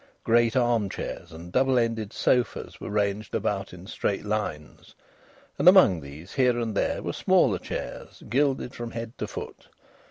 [0.23, 4.95] Great arm chairs and double ended sofas were ranged about in straight lines,
[5.59, 9.67] and among these, here and there, were smaller chairs gilded from head to foot.